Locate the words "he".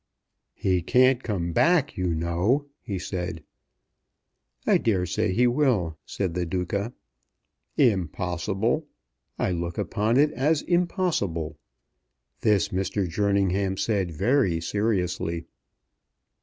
0.55-0.81, 2.81-2.97, 5.31-5.45